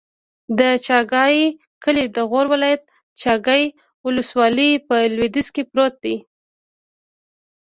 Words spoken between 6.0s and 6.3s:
دی.